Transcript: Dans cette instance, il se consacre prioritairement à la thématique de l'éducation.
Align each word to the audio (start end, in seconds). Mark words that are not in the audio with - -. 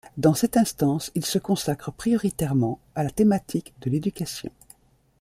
Dans 0.17 0.33
cette 0.33 0.57
instance, 0.57 1.11
il 1.13 1.23
se 1.23 1.37
consacre 1.37 1.91
prioritairement 1.91 2.79
à 2.95 3.03
la 3.03 3.11
thématique 3.11 3.71
de 3.81 3.91
l'éducation. 3.91 4.51